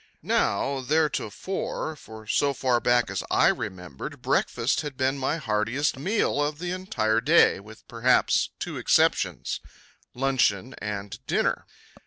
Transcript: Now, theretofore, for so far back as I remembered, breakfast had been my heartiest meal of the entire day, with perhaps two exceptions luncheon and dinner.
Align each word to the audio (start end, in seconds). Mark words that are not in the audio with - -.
Now, 0.23 0.81
theretofore, 0.81 1.95
for 1.95 2.25
so 2.25 2.55
far 2.55 2.79
back 2.79 3.11
as 3.11 3.21
I 3.29 3.49
remembered, 3.49 4.19
breakfast 4.23 4.81
had 4.81 4.97
been 4.97 5.15
my 5.19 5.37
heartiest 5.37 5.95
meal 5.95 6.41
of 6.41 6.57
the 6.57 6.71
entire 6.71 7.21
day, 7.21 7.59
with 7.59 7.87
perhaps 7.87 8.49
two 8.57 8.77
exceptions 8.77 9.59
luncheon 10.15 10.73
and 10.81 11.23
dinner. 11.27 11.67